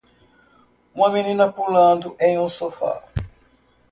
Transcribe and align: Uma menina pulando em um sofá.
Uma 0.95 1.11
menina 1.11 1.51
pulando 1.53 2.15
em 2.19 2.39
um 2.39 2.49
sofá. 2.49 3.03